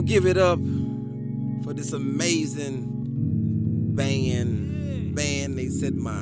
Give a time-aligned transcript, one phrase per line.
[0.00, 0.58] Y'all give it up
[1.62, 2.86] for this amazing
[3.94, 5.14] band.
[5.14, 6.18] Band, they said my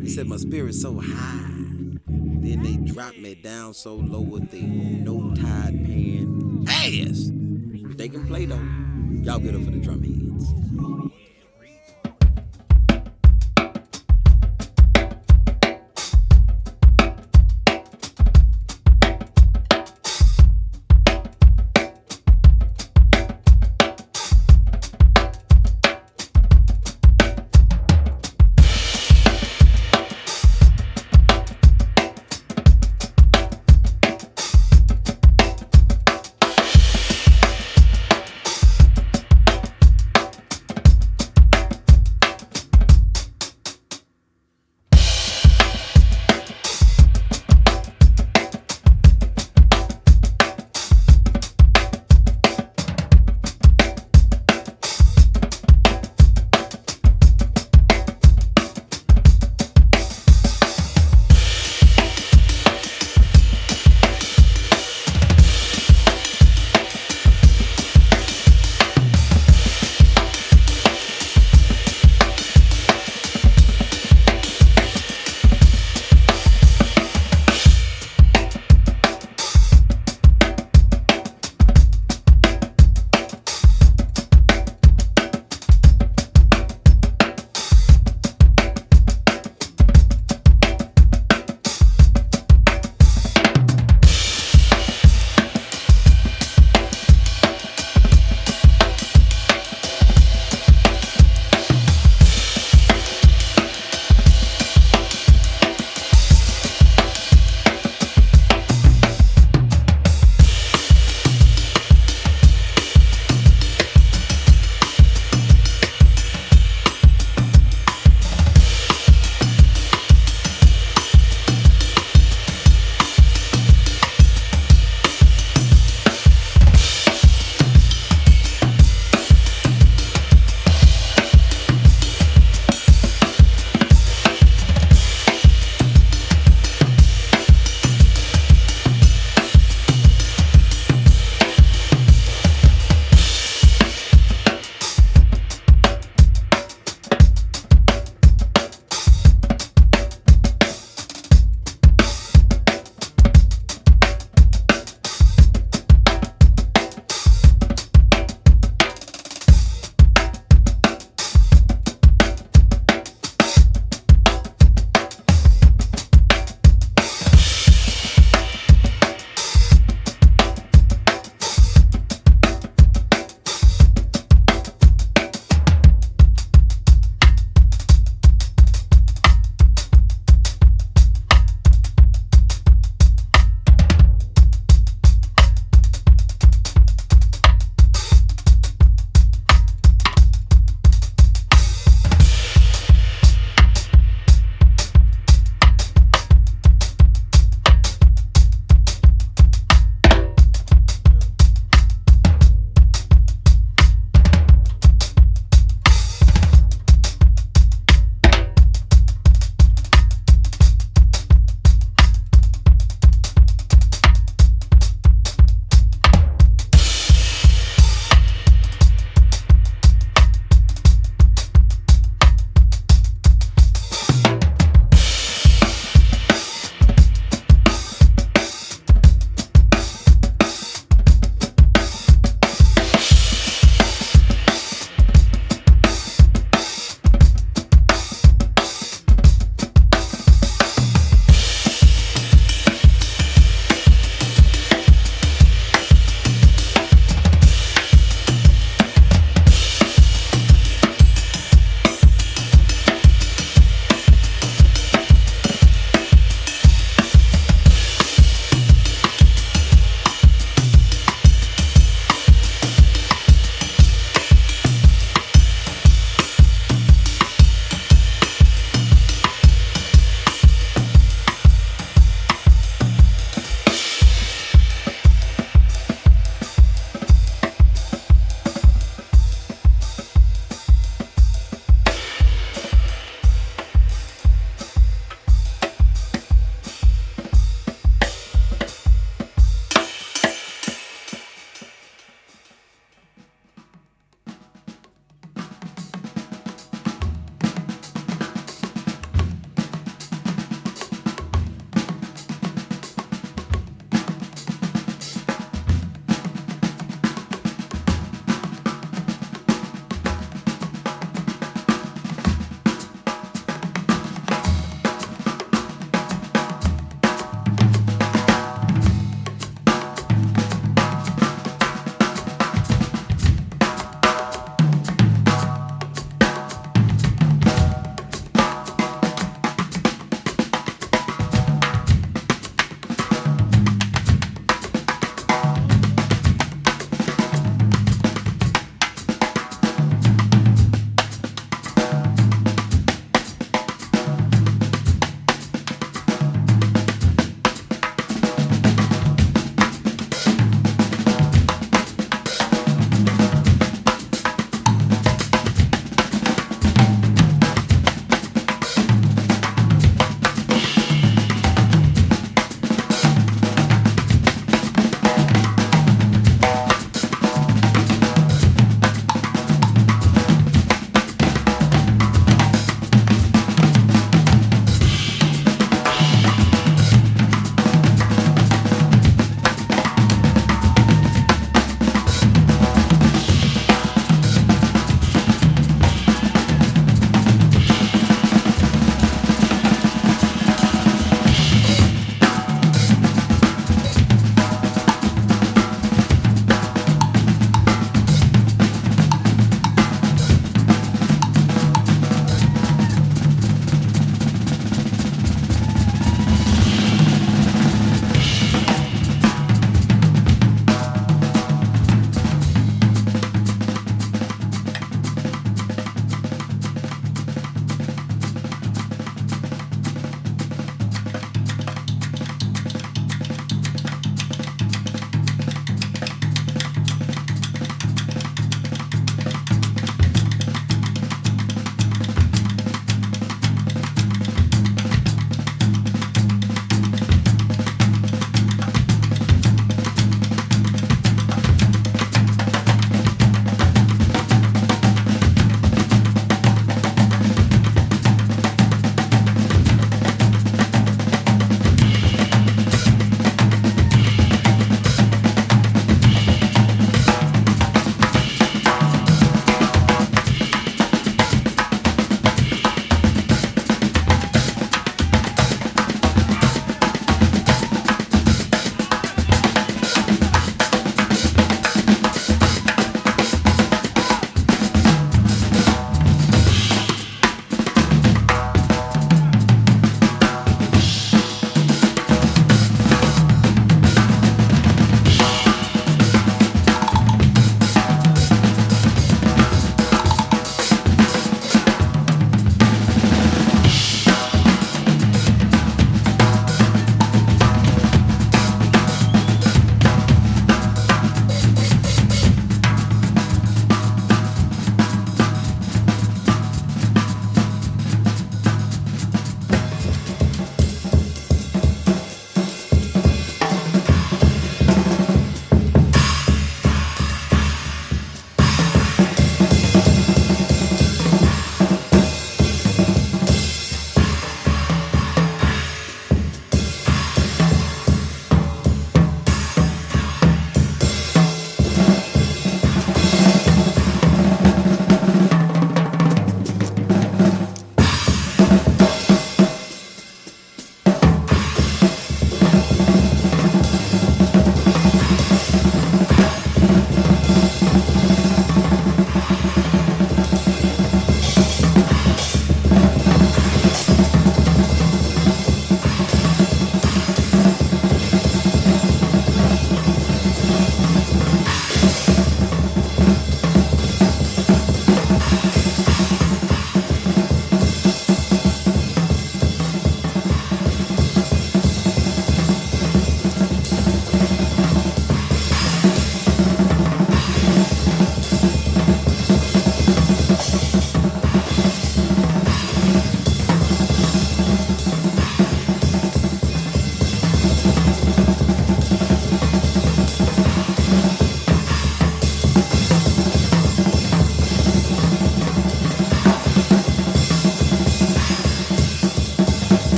[0.00, 1.50] they set my spirit so high.
[2.06, 7.32] Then they dropped me down so low with the no tide pan ass.
[7.96, 8.62] They can play though.
[9.24, 11.21] Y'all get up for the Drumhedz.